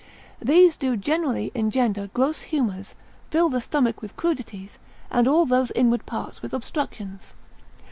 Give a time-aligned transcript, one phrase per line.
[0.41, 2.95] These do generally engender gross humours,
[3.29, 4.79] fill the stomach with crudities,
[5.11, 7.35] and all those inward parts with obstructions.